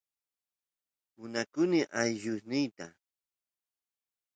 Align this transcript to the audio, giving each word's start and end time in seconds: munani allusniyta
munani 1.17 1.81
allusniyta 2.01 2.87